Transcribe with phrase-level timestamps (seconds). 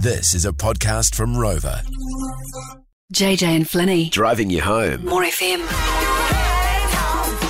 [0.00, 1.80] This is a podcast from Rova.
[3.12, 4.10] JJ and Flinny.
[4.10, 5.04] Driving you home.
[5.04, 5.58] More FM.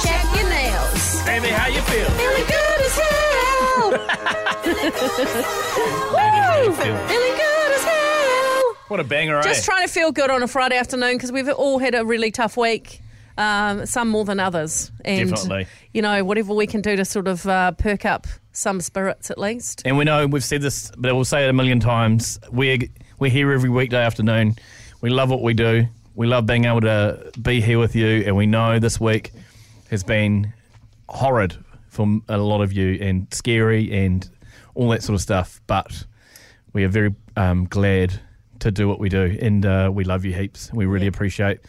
[0.02, 1.22] Check your nails.
[1.24, 2.08] Baby, how you feel?
[2.10, 3.90] Feeling good as hell.
[6.68, 6.72] Woo!
[6.74, 8.62] Feeling good as hell.
[8.88, 9.72] What a banger, Just eh?
[9.72, 12.56] trying to feel good on a Friday afternoon because we've all had a really tough
[12.56, 13.00] week.
[13.38, 15.68] Um, some more than others, and Definitely.
[15.94, 19.38] you know whatever we can do to sort of uh, perk up some spirits at
[19.38, 19.82] least.
[19.84, 22.40] and we know we've said this, but we'll say it a million times.
[22.50, 22.78] We're
[23.20, 24.56] we're here every weekday afternoon.
[25.00, 25.86] We love what we do.
[26.16, 29.30] We love being able to be here with you, and we know this week
[29.88, 30.52] has been
[31.08, 31.56] horrid
[31.88, 34.28] for a lot of you and scary and
[34.74, 35.60] all that sort of stuff.
[35.68, 36.04] But
[36.72, 38.20] we are very um, glad
[38.58, 40.72] to do what we do, and uh, we love you heaps.
[40.72, 41.60] We really appreciate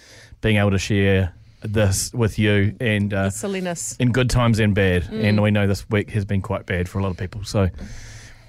[0.41, 3.95] being able to share this with you and uh, Silliness.
[3.97, 5.03] in good times and bad.
[5.03, 5.23] Mm.
[5.23, 7.43] And we know this week has been quite bad for a lot of people.
[7.43, 7.69] So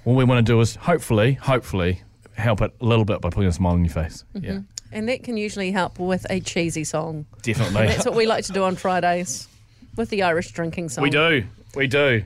[0.05, 2.02] all we want to do is hopefully, hopefully
[2.37, 4.24] help it a little bit by putting a smile on your face.
[4.34, 4.45] Mm-hmm.
[4.45, 4.60] Yeah,
[4.92, 7.26] And that can usually help with a cheesy song.
[7.43, 7.88] definitely.
[7.88, 9.48] That's what we like to do on Fridays
[9.96, 11.02] with the Irish drinking song.
[11.02, 11.45] we do.
[11.74, 12.23] We do.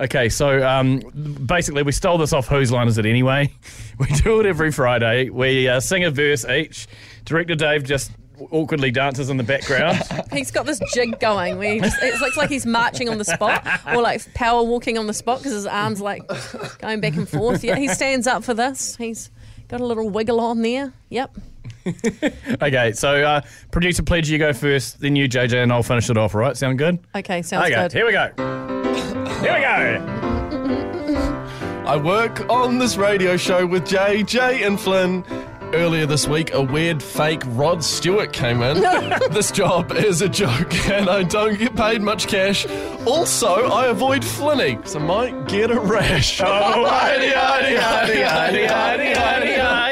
[0.00, 1.00] Okay, so um,
[1.46, 3.52] basically, we stole this off Whose Line Is It Anyway?
[3.98, 5.28] We do it every Friday.
[5.28, 6.88] We uh, sing a verse each.
[7.24, 8.10] Director Dave just
[8.50, 10.02] awkwardly dances in the background.
[10.32, 13.24] He's got this jig going where he just, it looks like he's marching on the
[13.24, 16.26] spot or like power walking on the spot because his arms like
[16.78, 17.62] going back and forth.
[17.62, 18.96] Yeah, he stands up for this.
[18.96, 19.30] He's
[19.68, 20.92] got a little wiggle on there.
[21.10, 21.36] Yep.
[22.62, 26.16] okay, so uh, producer pledge, you go first, then you, JJ, and I'll finish it
[26.16, 26.56] off, all right?
[26.56, 26.98] Sound good?
[27.14, 27.92] Okay, sounds okay, good.
[27.92, 28.30] here we go.
[29.40, 30.22] Here we go.
[31.84, 35.24] I work on this radio show with JJ and Flynn.
[35.74, 38.80] Earlier this week, a weird fake Rod Stewart came in.
[39.30, 42.66] this job is a joke, and I don't get paid much cash.
[43.06, 46.42] Also, I avoid Flinny, so I might get a rash.
[46.42, 46.46] Oh,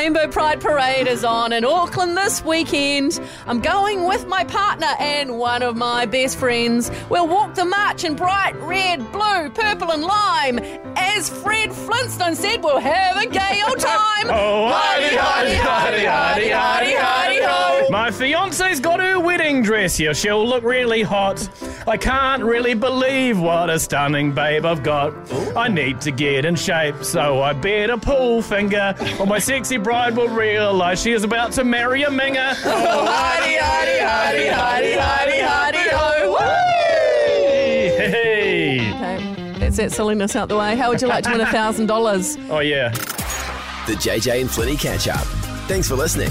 [0.00, 3.20] Rainbow Pride Parade is on in Auckland this weekend.
[3.46, 6.90] I'm going with my partner and one of my best friends.
[7.10, 10.58] We'll walk the march in bright red, blue, purple, and lime.
[10.96, 14.28] As Fred Flintstone said, we'll have a gay old time.
[14.30, 17.86] Oh, hidey, hidey, hidey, hidey, hidey, hidey, ho.
[17.90, 20.14] My fiance's got her wedding dress here.
[20.14, 21.46] She'll look really hot.
[21.90, 25.12] I can't really believe what a stunning babe I've got.
[25.56, 30.16] I need to get in shape, so I better pull finger, or my sexy bride
[30.16, 32.54] will realise she is about to marry a minger.
[32.64, 36.32] Oh, hidey, hidey, hidey, hidey, hidey, hidey, ho.
[36.38, 36.46] Whee!
[38.06, 38.92] Hey.
[38.94, 40.76] Okay, that's that silliness out the way.
[40.76, 42.36] How would you like to win a thousand dollars?
[42.50, 42.90] Oh, yeah.
[43.88, 45.26] The JJ and Flinny catch up.
[45.66, 46.30] Thanks for listening.